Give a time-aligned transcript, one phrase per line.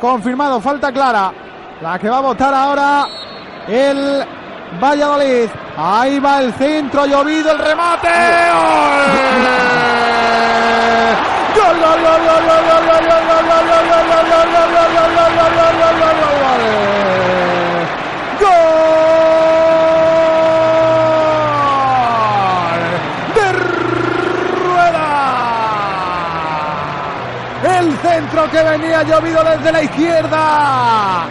[0.00, 1.32] Confirmado, falta clara.
[1.80, 3.06] La que va a votar ahora
[3.66, 4.26] el
[4.80, 5.48] Valladolid.
[5.76, 8.08] Ahí va el centro, llovido el remate.
[8.08, 8.99] ¡Gol!
[27.62, 31.26] El centro que venía llovido desde la izquierda.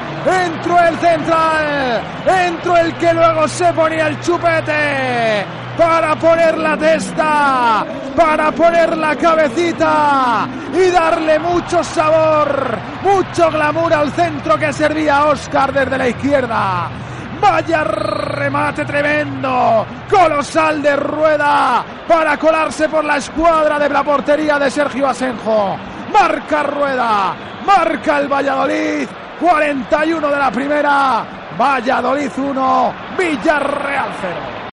[0.45, 2.01] Entró el central.
[2.25, 5.45] Entró el que luego se ponía el chupete.
[5.75, 7.85] Para poner la testa.
[8.15, 10.47] Para poner la cabecita.
[10.73, 12.77] Y darle mucho sabor.
[13.01, 16.89] Mucho glamour al centro que servía Oscar desde la izquierda.
[17.41, 24.69] Vaya remate tremendo, colosal de rueda para colarse por la escuadra de la portería de
[24.69, 25.77] Sergio Asenjo.
[26.11, 29.07] Marca rueda, marca el Valladolid,
[29.39, 31.25] 41 de la primera,
[31.57, 34.58] Valladolid 1, Villarreal 0.